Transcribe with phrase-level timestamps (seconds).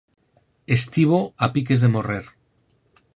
[0.77, 2.25] Estivo a piques de morrer